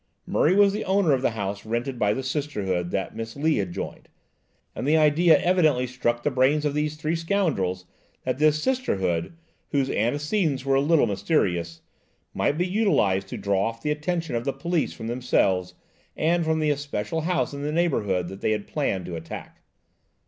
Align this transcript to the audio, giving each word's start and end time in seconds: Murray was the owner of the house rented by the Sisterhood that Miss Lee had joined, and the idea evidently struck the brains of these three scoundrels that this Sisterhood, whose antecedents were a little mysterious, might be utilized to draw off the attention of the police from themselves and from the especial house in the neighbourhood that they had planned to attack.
Murray 0.25 0.55
was 0.55 0.73
the 0.73 0.83
owner 0.85 1.11
of 1.13 1.21
the 1.21 1.29
house 1.37 1.63
rented 1.63 1.99
by 1.99 2.11
the 2.15 2.23
Sisterhood 2.23 2.89
that 2.89 3.15
Miss 3.15 3.35
Lee 3.35 3.57
had 3.57 3.71
joined, 3.71 4.09
and 4.73 4.87
the 4.87 4.97
idea 4.97 5.37
evidently 5.39 5.85
struck 5.85 6.23
the 6.23 6.31
brains 6.31 6.65
of 6.65 6.73
these 6.73 6.95
three 6.97 7.15
scoundrels 7.15 7.85
that 8.23 8.39
this 8.39 8.63
Sisterhood, 8.63 9.37
whose 9.69 9.91
antecedents 9.91 10.65
were 10.65 10.73
a 10.73 10.81
little 10.81 11.05
mysterious, 11.05 11.81
might 12.33 12.57
be 12.57 12.65
utilized 12.65 13.27
to 13.27 13.37
draw 13.37 13.61
off 13.65 13.83
the 13.83 13.91
attention 13.91 14.33
of 14.35 14.43
the 14.43 14.53
police 14.53 14.91
from 14.91 15.05
themselves 15.05 15.75
and 16.17 16.43
from 16.45 16.57
the 16.57 16.71
especial 16.71 17.21
house 17.21 17.53
in 17.53 17.61
the 17.61 17.71
neighbourhood 17.71 18.27
that 18.29 18.41
they 18.41 18.53
had 18.53 18.65
planned 18.65 19.05
to 19.05 19.15
attack. 19.15 19.61